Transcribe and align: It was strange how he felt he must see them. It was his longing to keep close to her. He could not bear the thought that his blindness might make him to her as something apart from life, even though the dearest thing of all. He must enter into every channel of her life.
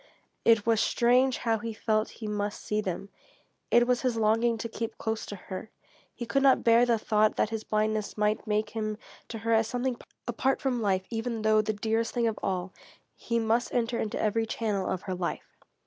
It 0.43 0.65
was 0.65 0.81
strange 0.81 1.37
how 1.37 1.59
he 1.59 1.73
felt 1.75 2.09
he 2.23 2.25
must 2.27 2.63
see 2.63 2.81
them. 2.81 3.09
It 3.69 3.85
was 3.85 4.01
his 4.01 4.17
longing 4.17 4.57
to 4.57 4.67
keep 4.67 4.97
close 4.97 5.27
to 5.27 5.35
her. 5.35 5.69
He 6.15 6.25
could 6.25 6.41
not 6.41 6.63
bear 6.63 6.87
the 6.87 6.97
thought 6.97 7.35
that 7.35 7.51
his 7.51 7.63
blindness 7.63 8.17
might 8.17 8.47
make 8.47 8.71
him 8.71 8.97
to 9.27 9.37
her 9.37 9.53
as 9.53 9.67
something 9.67 9.97
apart 10.27 10.59
from 10.59 10.81
life, 10.81 11.05
even 11.11 11.43
though 11.43 11.61
the 11.61 11.73
dearest 11.73 12.15
thing 12.15 12.25
of 12.25 12.39
all. 12.41 12.73
He 13.15 13.37
must 13.37 13.71
enter 13.75 13.99
into 13.99 14.19
every 14.19 14.47
channel 14.47 14.89
of 14.89 15.03
her 15.03 15.13
life. 15.13 15.55